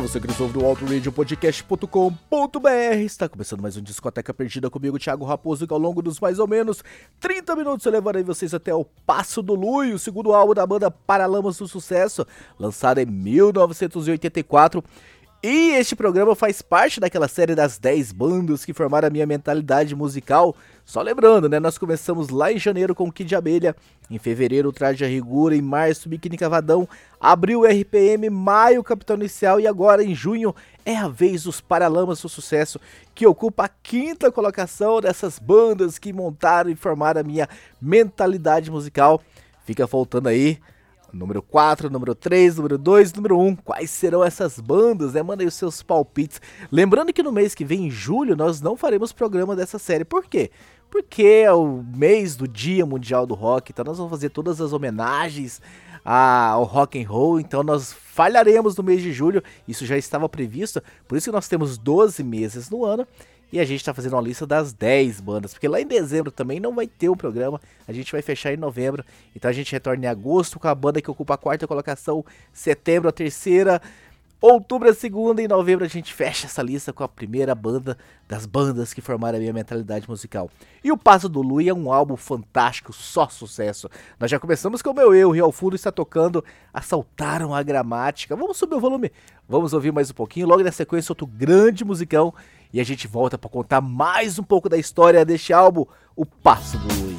Você 0.00 0.20
que 0.20 0.26
nos 0.26 0.38
ouve 0.38 0.52
do 0.52 0.62
autoradiopodcast.com.br 0.64 2.68
Está 3.02 3.30
começando 3.30 3.62
mais 3.62 3.78
um 3.78 3.82
Discoteca 3.82 4.34
Perdida 4.34 4.68
comigo, 4.68 4.98
Thiago 4.98 5.24
Raposo, 5.24 5.66
que 5.66 5.72
ao 5.72 5.78
longo 5.78 6.02
dos 6.02 6.20
mais 6.20 6.38
ou 6.38 6.46
menos 6.46 6.84
30 7.18 7.56
minutos 7.56 7.86
eu 7.86 7.92
levarei 7.92 8.22
vocês 8.22 8.52
até 8.52 8.74
o 8.74 8.84
Passo 8.84 9.42
do 9.42 9.54
Lui, 9.54 9.94
o 9.94 9.98
segundo 9.98 10.34
álbum 10.34 10.52
da 10.52 10.66
banda 10.66 10.90
Paralamas 10.90 11.56
do 11.56 11.66
Sucesso, 11.66 12.26
lançado 12.58 12.98
em 12.98 13.06
1984 13.06 14.84
e 15.42 15.72
este 15.72 15.94
programa 15.94 16.34
faz 16.34 16.62
parte 16.62 16.98
daquela 16.98 17.28
série 17.28 17.54
das 17.54 17.78
10 17.78 18.10
bandas 18.12 18.64
que 18.64 18.72
formaram 18.72 19.08
a 19.08 19.10
minha 19.10 19.26
mentalidade 19.26 19.94
musical. 19.94 20.56
Só 20.84 21.02
lembrando, 21.02 21.48
né? 21.48 21.60
Nós 21.60 21.76
começamos 21.76 22.30
lá 22.30 22.52
em 22.52 22.58
janeiro 22.58 22.94
com 22.94 23.12
Kid 23.12 23.34
Abelha, 23.34 23.76
em 24.10 24.18
fevereiro 24.18 24.72
Traje 24.72 25.04
a 25.04 25.08
Rigura, 25.08 25.54
em 25.54 25.60
março 25.60 26.08
Biquíni 26.08 26.38
Cavadão, 26.38 26.88
abril 27.20 27.64
RPM, 27.64 28.30
maio 28.30 28.82
Capitão 28.82 29.16
Inicial 29.16 29.60
e 29.60 29.66
agora 29.66 30.02
em 30.02 30.14
junho 30.14 30.54
é 30.84 30.96
a 30.96 31.08
vez 31.08 31.42
dos 31.42 31.60
Paralamas 31.60 32.22
do 32.22 32.28
Sucesso, 32.28 32.80
que 33.14 33.26
ocupa 33.26 33.64
a 33.64 33.68
quinta 33.68 34.32
colocação 34.32 35.00
dessas 35.00 35.38
bandas 35.38 35.98
que 35.98 36.12
montaram 36.12 36.70
e 36.70 36.76
formaram 36.76 37.20
a 37.20 37.24
minha 37.24 37.48
mentalidade 37.80 38.70
musical. 38.70 39.20
Fica 39.64 39.86
faltando 39.86 40.28
aí 40.28 40.58
Número 41.12 41.42
4, 41.42 41.88
número 41.90 42.14
3, 42.14 42.56
número 42.56 42.78
2, 42.78 43.12
número 43.14 43.38
1. 43.38 43.56
Quais 43.56 43.90
serão 43.90 44.22
essas 44.22 44.60
bandas, 44.60 45.14
né? 45.14 45.22
Manda 45.22 45.42
aí 45.42 45.46
os 45.46 45.54
seus 45.54 45.82
palpites. 45.82 46.40
Lembrando 46.70 47.12
que 47.12 47.22
no 47.22 47.32
mês 47.32 47.54
que 47.54 47.64
vem, 47.64 47.86
em 47.86 47.90
julho, 47.90 48.36
nós 48.36 48.60
não 48.60 48.76
faremos 48.76 49.12
programa 49.12 49.56
dessa 49.56 49.78
série. 49.78 50.04
Por 50.04 50.26
quê? 50.26 50.50
Porque 50.90 51.22
é 51.22 51.52
o 51.52 51.82
mês 51.82 52.36
do 52.36 52.46
Dia 52.46 52.86
Mundial 52.86 53.26
do 53.26 53.34
Rock, 53.34 53.72
então 53.72 53.84
nós 53.84 53.98
vamos 53.98 54.10
fazer 54.10 54.30
todas 54.30 54.60
as 54.60 54.72
homenagens 54.72 55.60
ao 56.04 56.62
rock 56.62 57.02
and 57.02 57.08
roll, 57.08 57.40
então 57.40 57.64
nós 57.64 57.92
falharemos 57.92 58.76
no 58.76 58.84
mês 58.84 59.02
de 59.02 59.12
julho, 59.12 59.42
isso 59.66 59.84
já 59.84 59.98
estava 59.98 60.28
previsto, 60.28 60.80
por 61.08 61.18
isso 61.18 61.28
que 61.28 61.34
nós 61.34 61.48
temos 61.48 61.76
12 61.76 62.22
meses 62.22 62.70
no 62.70 62.84
ano 62.84 63.04
e 63.52 63.60
a 63.60 63.64
gente 63.64 63.80
está 63.80 63.94
fazendo 63.94 64.14
uma 64.14 64.22
lista 64.22 64.46
das 64.46 64.72
10 64.72 65.20
bandas, 65.20 65.52
porque 65.52 65.68
lá 65.68 65.80
em 65.80 65.86
dezembro 65.86 66.30
também 66.30 66.58
não 66.58 66.74
vai 66.74 66.86
ter 66.86 67.08
o 67.08 67.16
programa, 67.16 67.60
a 67.86 67.92
gente 67.92 68.10
vai 68.10 68.22
fechar 68.22 68.52
em 68.52 68.56
novembro. 68.56 69.04
Então 69.34 69.48
a 69.48 69.54
gente 69.54 69.72
retorna 69.72 70.04
em 70.04 70.08
agosto 70.08 70.58
com 70.58 70.68
a 70.68 70.74
banda 70.74 71.00
que 71.00 71.10
ocupa 71.10 71.34
a 71.34 71.38
quarta 71.38 71.66
colocação, 71.66 72.24
setembro 72.52 73.08
a 73.08 73.12
terceira, 73.12 73.80
outubro 74.40 74.88
a 74.88 74.94
segunda 74.94 75.42
e 75.42 75.48
novembro 75.48 75.84
a 75.84 75.88
gente 75.88 76.12
fecha 76.12 76.46
essa 76.46 76.62
lista 76.62 76.92
com 76.92 77.02
a 77.02 77.08
primeira 77.08 77.54
banda 77.54 77.96
das 78.28 78.46
bandas 78.46 78.92
que 78.92 79.00
formaram 79.00 79.36
a 79.36 79.40
minha 79.40 79.52
mentalidade 79.52 80.08
musical. 80.08 80.50
E 80.82 80.92
o 80.92 80.96
Passo 80.96 81.28
do 81.28 81.42
Lui 81.42 81.68
é 81.68 81.74
um 81.74 81.92
álbum 81.92 82.16
fantástico, 82.16 82.92
só 82.92 83.28
sucesso. 83.28 83.88
Nós 84.18 84.30
já 84.30 84.38
começamos 84.38 84.82
com 84.82 84.90
o 84.90 84.94
meu 84.94 85.14
eu, 85.14 85.34
e 85.34 85.40
ao 85.40 85.52
fundo 85.52 85.76
está 85.76 85.90
tocando 85.90 86.44
Assaltaram 86.72 87.54
a 87.54 87.62
Gramática. 87.62 88.36
Vamos 88.36 88.56
subir 88.56 88.76
o 88.76 88.80
volume, 88.80 89.10
vamos 89.48 89.72
ouvir 89.72 89.92
mais 89.92 90.10
um 90.10 90.14
pouquinho. 90.14 90.46
Logo 90.46 90.62
na 90.62 90.72
sequência, 90.72 91.12
outro 91.12 91.26
grande 91.26 91.84
musicão 91.84 92.32
e 92.72 92.80
a 92.80 92.84
gente 92.84 93.06
volta 93.06 93.38
para 93.38 93.48
contar 93.48 93.80
mais 93.80 94.38
um 94.38 94.42
pouco 94.42 94.68
da 94.68 94.76
história 94.76 95.24
deste 95.24 95.52
álbum, 95.52 95.86
O 96.14 96.26
Passo 96.26 96.76
do 96.78 96.94
Lui. 96.94 97.16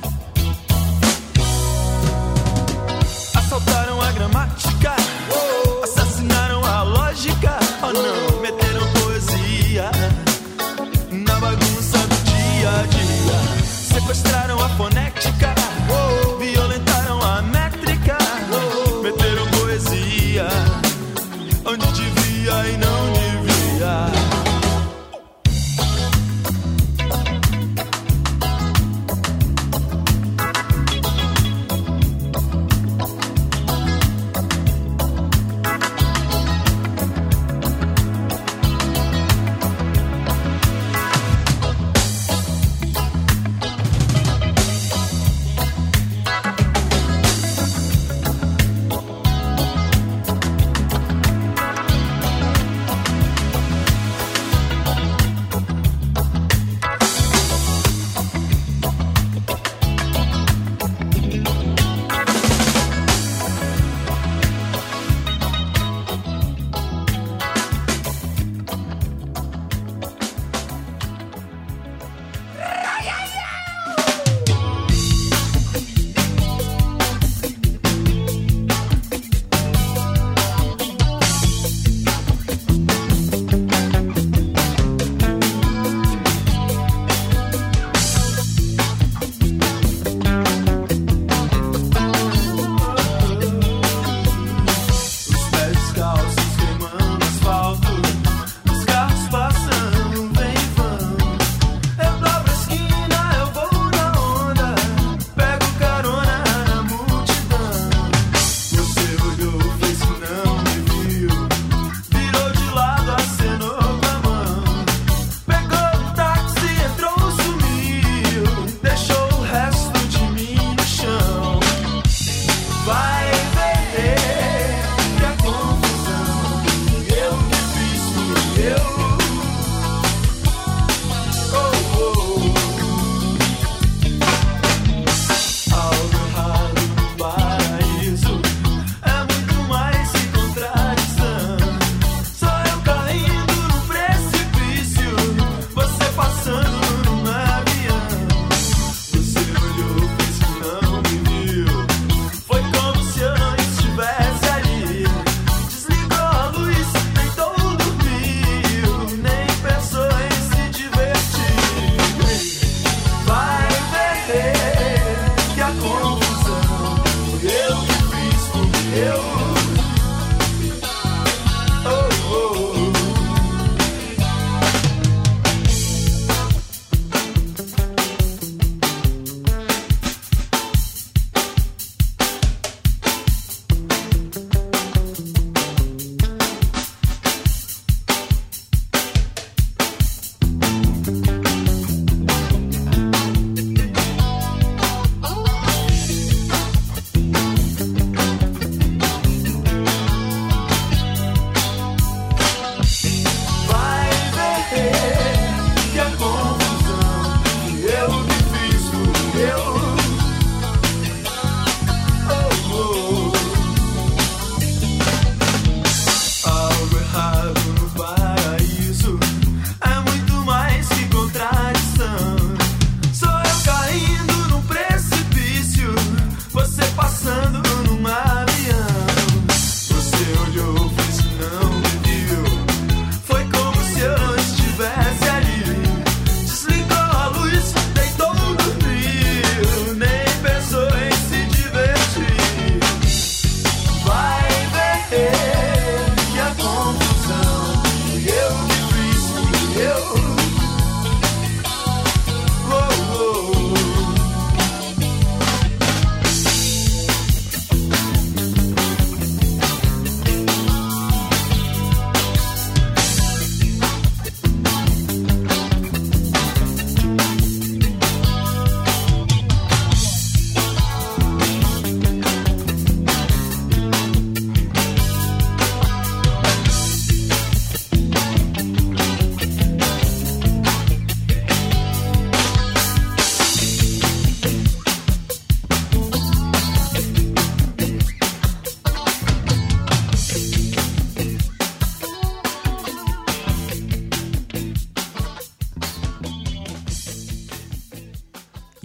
Assaltaram 3.35 4.01
a 4.01 4.11
gramática, 4.11 4.66
dia, 14.13 14.36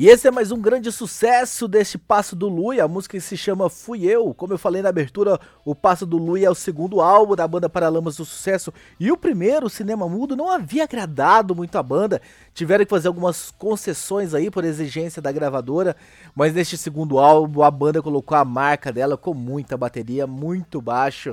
E 0.02 0.08
esse 0.08 0.26
é 0.26 0.32
mais 0.32 0.50
um 0.50 0.60
grande 0.60 0.90
sucesso 0.90 1.68
deste 1.68 1.96
Passo 1.96 2.34
do 2.34 2.48
Lui, 2.48 2.80
a 2.80 2.88
música 2.88 3.20
se 3.20 3.36
chama 3.36 3.70
Fui 3.70 4.04
Eu. 4.04 4.34
Como 4.34 4.52
eu 4.52 4.58
falei 4.58 4.82
na 4.82 4.88
abertura, 4.88 5.38
o 5.64 5.76
Passo 5.76 6.04
do 6.04 6.16
Lui 6.16 6.44
é 6.44 6.50
o 6.50 6.56
segundo 6.56 7.00
álbum 7.00 7.36
da 7.36 7.46
banda 7.46 7.68
Paralamas 7.68 8.16
do 8.16 8.24
Sucesso 8.24 8.72
e 8.98 9.12
o 9.12 9.16
primeiro, 9.16 9.66
o 9.66 9.70
Cinema 9.70 10.08
Mudo, 10.08 10.34
não 10.34 10.50
havia 10.50 10.82
agradado 10.82 11.54
muito 11.54 11.78
a 11.78 11.82
banda. 11.84 12.20
Tiveram 12.52 12.84
que 12.84 12.90
fazer 12.90 13.06
algumas 13.06 13.52
concessões 13.52 14.34
aí 14.34 14.50
por 14.50 14.64
exigência 14.64 15.22
da 15.22 15.30
gravadora, 15.30 15.94
mas 16.34 16.52
neste 16.52 16.76
segundo 16.76 17.20
álbum 17.20 17.62
a 17.62 17.70
banda 17.70 18.02
colocou 18.02 18.36
a 18.36 18.44
marca 18.44 18.90
dela 18.92 19.16
com 19.16 19.32
muita 19.32 19.76
bateria, 19.76 20.26
muito 20.26 20.82
baixo 20.82 21.32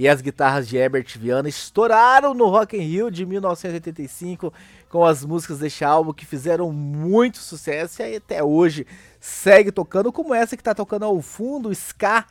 e 0.00 0.08
as 0.08 0.22
guitarras 0.22 0.66
de 0.66 0.78
Herbert 0.78 1.04
Viana 1.18 1.46
estouraram 1.46 2.32
no 2.32 2.46
Rock 2.46 2.74
in 2.74 2.80
Rio 2.80 3.10
de 3.10 3.26
1985 3.26 4.50
com 4.88 5.04
as 5.04 5.26
músicas 5.26 5.58
deste 5.58 5.84
álbum 5.84 6.14
que 6.14 6.24
fizeram 6.24 6.72
muito 6.72 7.36
sucesso 7.36 8.00
e 8.00 8.16
até 8.16 8.42
hoje 8.42 8.86
segue 9.20 9.70
tocando, 9.70 10.10
como 10.10 10.32
essa 10.32 10.56
que 10.56 10.62
tá 10.62 10.74
tocando 10.74 11.04
ao 11.04 11.20
fundo, 11.20 11.70
Ska. 11.70 12.24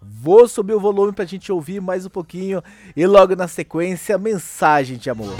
Vou 0.00 0.46
subir 0.46 0.74
o 0.74 0.80
volume 0.80 1.12
pra 1.12 1.24
gente 1.24 1.50
ouvir 1.50 1.80
mais 1.80 2.06
um 2.06 2.10
pouquinho 2.10 2.62
e 2.94 3.04
logo 3.04 3.34
na 3.34 3.48
sequência, 3.48 4.16
mensagem 4.16 4.96
de 4.96 5.10
amor. 5.10 5.34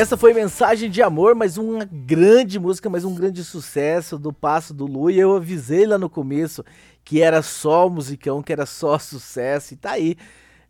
Essa 0.00 0.16
foi 0.16 0.32
Mensagem 0.32 0.88
de 0.88 1.02
Amor, 1.02 1.34
mais 1.34 1.58
uma 1.58 1.84
grande 1.84 2.58
música, 2.58 2.88
mais 2.88 3.04
um 3.04 3.14
grande 3.14 3.44
sucesso 3.44 4.18
do 4.18 4.32
Passo 4.32 4.72
do 4.72 4.86
Lu. 4.86 5.10
E 5.10 5.18
eu 5.18 5.36
avisei 5.36 5.84
lá 5.84 5.98
no 5.98 6.08
começo 6.08 6.64
que 7.04 7.20
era 7.20 7.42
só 7.42 7.86
musicão, 7.86 8.42
que 8.42 8.50
era 8.50 8.64
só 8.64 8.98
sucesso. 8.98 9.74
E 9.74 9.76
tá 9.76 9.90
aí. 9.90 10.16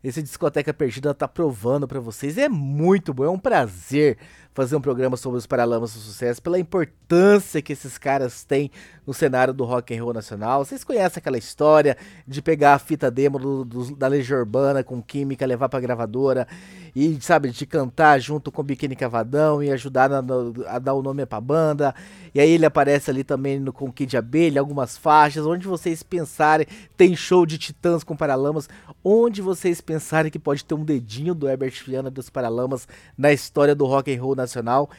Esse 0.03 0.21
Discoteca 0.21 0.73
Perdida 0.73 1.13
tá 1.13 1.29
provando 1.29 1.87
pra 1.87 2.01
vocês. 2.01 2.37
É 2.37 2.49
muito 2.49 3.13
bom, 3.13 3.23
é 3.23 3.29
um 3.29 3.39
prazer 3.39 4.17
fazer 4.53 4.75
um 4.75 4.81
programa 4.81 5.15
sobre 5.15 5.37
os 5.37 5.47
Paralamas 5.47 5.93
do 5.93 5.99
Sucesso, 5.99 6.41
pela 6.41 6.59
importância 6.59 7.61
que 7.61 7.73
esses 7.73 7.97
caras 7.97 8.43
têm 8.43 8.69
no 9.07 9.13
cenário 9.13 9.53
do 9.53 9.63
rock 9.63 9.95
and 9.97 10.03
roll 10.03 10.13
nacional. 10.13 10.63
Vocês 10.63 10.83
conhecem 10.83 11.19
aquela 11.19 11.37
história 11.37 11.95
de 12.27 12.41
pegar 12.41 12.73
a 12.73 12.79
fita 12.79 13.09
demo 13.09 13.39
do, 13.39 13.63
do- 13.65 13.95
da 13.95 14.07
Legião 14.07 14.39
Urbana 14.39 14.83
com 14.83 15.01
química, 15.01 15.45
levar 15.45 15.69
pra 15.69 15.79
gravadora 15.79 16.47
e, 16.95 17.17
sabe, 17.21 17.49
de 17.49 17.65
cantar 17.65 18.19
junto 18.19 18.51
com 18.51 18.61
o 18.61 18.63
Biquíni 18.63 18.95
Cavadão 18.95 19.63
e 19.63 19.71
ajudar 19.71 20.09
na- 20.09 20.21
a 20.67 20.77
dar 20.79 20.93
o 20.93 21.01
nome 21.01 21.25
pra 21.25 21.39
banda. 21.39 21.95
E 22.35 22.39
aí 22.39 22.49
ele 22.51 22.65
aparece 22.65 23.09
ali 23.09 23.23
também 23.23 23.59
no 23.59 23.71
com 23.73 23.91
Kid 23.91 24.15
Abelha, 24.17 24.59
algumas 24.59 24.97
faixas, 24.97 25.45
onde 25.45 25.65
vocês 25.67 26.03
pensarem, 26.03 26.67
tem 26.97 27.15
show 27.15 27.45
de 27.45 27.57
Titãs 27.57 28.03
com 28.03 28.15
Paralamas, 28.15 28.69
onde 29.03 29.41
vocês 29.41 29.79
pensarem 29.81 30.29
que 30.31 30.39
pode 30.39 30.63
ter 30.65 30.75
um 30.75 30.83
dedinho 30.83 31.33
do 31.33 31.47
Herbert 31.49 31.73
Viana 31.85 32.09
dos 32.09 32.29
Paralamas 32.29 32.87
na 33.17 33.31
história 33.33 33.73
do 33.73 33.85
rock 33.85 34.13
and 34.13 34.21
roll 34.21 34.35
nacional, 34.41 34.89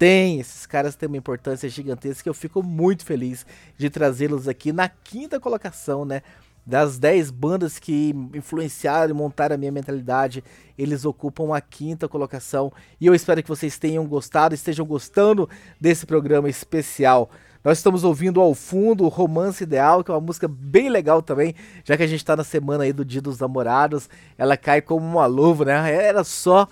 tem, 0.00 0.40
esses 0.40 0.64
caras 0.64 0.96
têm 0.96 1.06
uma 1.06 1.18
importância 1.18 1.68
gigantesca 1.68 2.26
eu 2.26 2.32
fico 2.32 2.62
muito 2.62 3.04
feliz 3.04 3.44
de 3.76 3.90
trazê-los 3.90 4.48
aqui 4.48 4.72
na 4.72 4.88
quinta 4.88 5.38
colocação, 5.38 6.06
né? 6.06 6.22
Das 6.64 6.98
10 6.98 7.30
bandas 7.30 7.78
que 7.78 8.14
influenciaram 8.34 9.10
e 9.10 9.14
montaram 9.14 9.56
a 9.56 9.58
minha 9.58 9.70
mentalidade, 9.72 10.42
eles 10.78 11.04
ocupam 11.04 11.54
a 11.54 11.60
quinta 11.60 12.08
colocação. 12.08 12.72
E 12.98 13.06
eu 13.06 13.14
espero 13.14 13.42
que 13.42 13.48
vocês 13.48 13.76
tenham 13.78 14.06
gostado, 14.06 14.54
estejam 14.54 14.86
gostando 14.86 15.46
desse 15.78 16.06
programa 16.06 16.48
especial. 16.48 17.30
Nós 17.62 17.76
estamos 17.76 18.02
ouvindo 18.02 18.40
ao 18.40 18.54
fundo 18.54 19.04
o 19.04 19.08
Romance 19.08 19.62
Ideal, 19.62 20.02
que 20.02 20.10
é 20.10 20.14
uma 20.14 20.20
música 20.20 20.48
bem 20.48 20.88
legal 20.88 21.20
também, 21.20 21.54
já 21.84 21.94
que 21.94 22.02
a 22.02 22.06
gente 22.06 22.24
tá 22.24 22.34
na 22.34 22.44
semana 22.44 22.84
aí 22.84 22.92
do 22.92 23.04
Dia 23.04 23.20
dos 23.20 23.38
Namorados. 23.38 24.08
Ela 24.38 24.56
cai 24.56 24.80
como 24.80 25.04
uma 25.04 25.26
luva, 25.26 25.66
né? 25.66 25.92
Era 25.92 26.24
só 26.24 26.66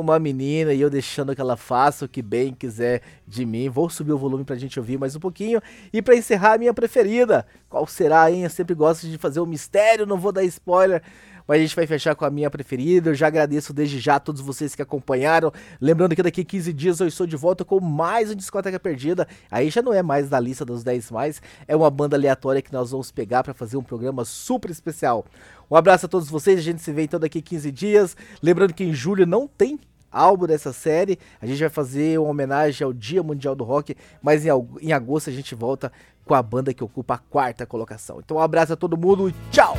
uma 0.00 0.18
menina 0.18 0.72
e 0.72 0.80
eu 0.80 0.88
deixando 0.88 1.34
que 1.34 1.40
ela 1.40 1.56
faça 1.56 2.04
o 2.04 2.08
que 2.08 2.22
bem 2.22 2.52
quiser 2.52 3.02
de 3.26 3.44
mim. 3.44 3.68
Vou 3.68 3.90
subir 3.90 4.12
o 4.12 4.18
volume 4.18 4.44
pra 4.44 4.56
gente 4.56 4.78
ouvir 4.78 4.98
mais 4.98 5.14
um 5.14 5.20
pouquinho. 5.20 5.60
E 5.92 6.00
pra 6.00 6.16
encerrar, 6.16 6.54
a 6.54 6.58
minha 6.58 6.72
preferida. 6.72 7.46
Qual 7.68 7.86
será, 7.86 8.30
hein? 8.30 8.44
Eu 8.44 8.50
sempre 8.50 8.74
gosto 8.74 9.06
de 9.06 9.18
fazer 9.18 9.40
um 9.40 9.46
mistério, 9.46 10.06
não 10.06 10.18
vou 10.18 10.32
dar 10.32 10.44
spoiler. 10.44 11.02
Mas 11.46 11.58
a 11.58 11.62
gente 11.62 11.76
vai 11.76 11.86
fechar 11.86 12.14
com 12.14 12.24
a 12.24 12.30
minha 12.30 12.50
preferida. 12.50 13.10
Eu 13.10 13.14
já 13.14 13.26
agradeço 13.26 13.72
desde 13.72 13.98
já 13.98 14.16
a 14.16 14.20
todos 14.20 14.40
vocês 14.40 14.74
que 14.74 14.82
acompanharam. 14.82 15.52
Lembrando 15.80 16.14
que 16.14 16.22
daqui 16.22 16.44
15 16.44 16.72
dias 16.72 17.00
eu 17.00 17.06
estou 17.06 17.26
de 17.26 17.36
volta 17.36 17.64
com 17.64 17.80
mais 17.80 18.30
um 18.30 18.34
Discoteca 18.34 18.78
Perdida. 18.78 19.26
Aí 19.50 19.70
já 19.70 19.82
não 19.82 19.92
é 19.92 20.02
mais 20.02 20.28
da 20.28 20.38
lista 20.38 20.64
dos 20.64 20.82
10 20.82 21.10
mais. 21.10 21.42
É 21.66 21.76
uma 21.76 21.90
banda 21.90 22.16
aleatória 22.16 22.62
que 22.62 22.72
nós 22.72 22.90
vamos 22.90 23.10
pegar 23.10 23.42
para 23.42 23.54
fazer 23.54 23.76
um 23.76 23.82
programa 23.82 24.24
super 24.24 24.70
especial. 24.70 25.24
Um 25.70 25.76
abraço 25.76 26.06
a 26.06 26.08
todos 26.08 26.28
vocês. 26.28 26.58
A 26.58 26.62
gente 26.62 26.82
se 26.82 26.92
vê 26.92 27.02
então 27.04 27.18
daqui 27.18 27.40
15 27.40 27.70
dias. 27.70 28.16
Lembrando 28.42 28.74
que 28.74 28.84
em 28.84 28.92
julho 28.92 29.26
não 29.26 29.48
tem 29.48 29.78
álbum 30.12 30.46
dessa 30.46 30.72
série. 30.72 31.18
A 31.40 31.46
gente 31.46 31.58
vai 31.58 31.70
fazer 31.70 32.18
uma 32.18 32.30
homenagem 32.30 32.84
ao 32.84 32.92
Dia 32.92 33.22
Mundial 33.22 33.54
do 33.54 33.64
Rock, 33.64 33.96
mas 34.20 34.44
em, 34.44 34.92
agosto 34.92 35.30
a 35.30 35.32
gente 35.32 35.54
volta 35.54 35.90
com 36.24 36.34
a 36.34 36.42
banda 36.42 36.74
que 36.74 36.84
ocupa 36.84 37.14
a 37.14 37.18
quarta 37.18 37.66
colocação. 37.66 38.20
Então 38.22 38.36
um 38.36 38.40
abraço 38.40 38.74
a 38.74 38.76
todo 38.76 38.96
mundo 38.96 39.28
e 39.28 39.34
tchau! 39.50 39.76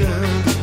E 0.00 0.53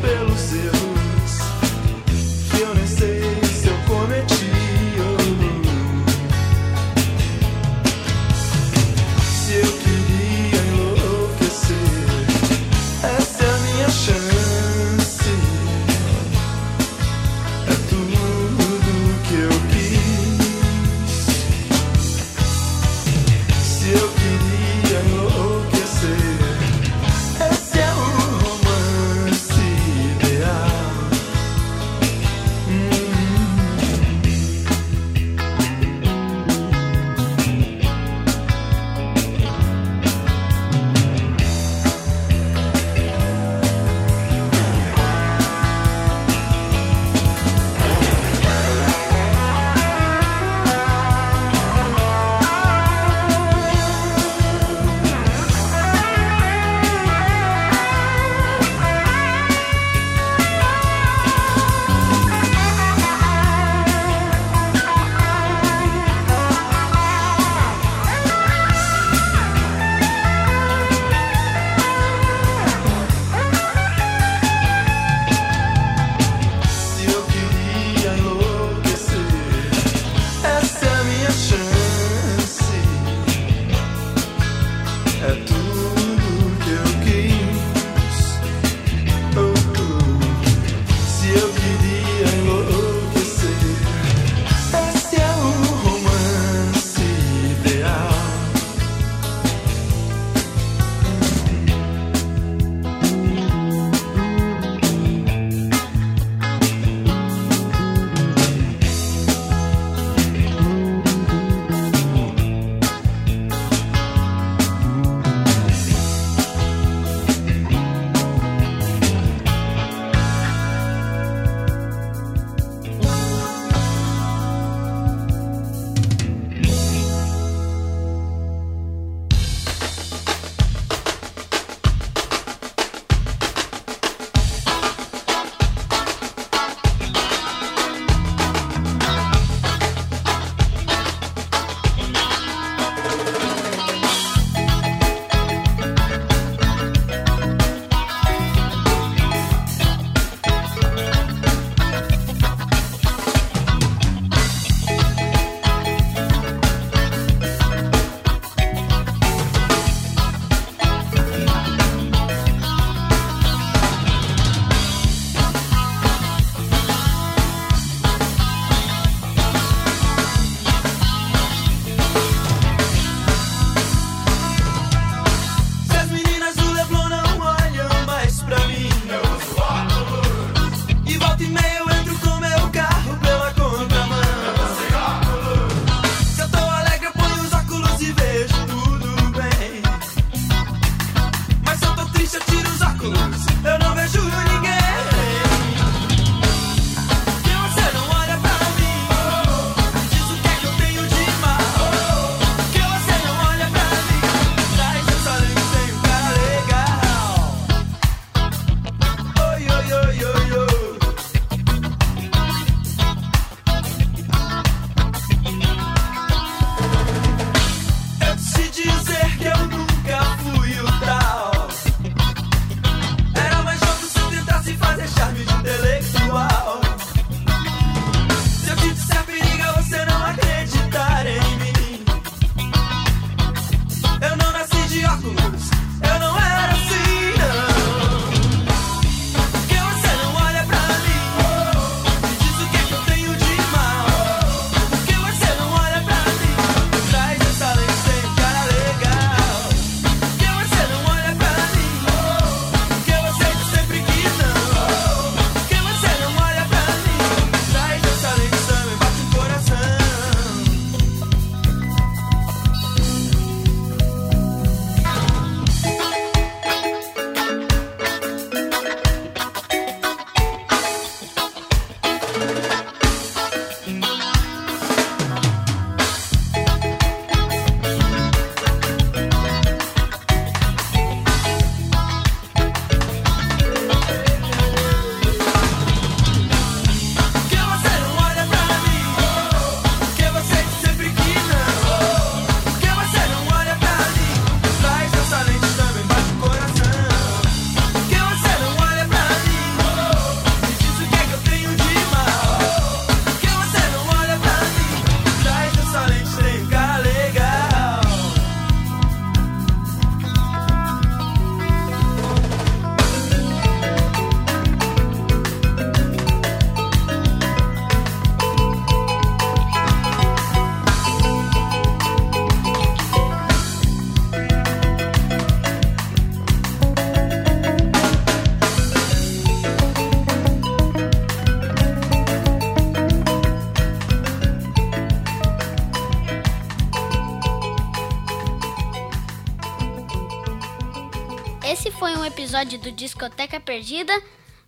Discoteca 343.02 343.60
Perdida 343.60 344.14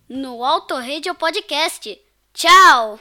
no 0.08 0.44
Auto 0.44 0.74
Radio 0.76 1.14
Podcast. 1.14 1.96
Tchau! 2.32 2.98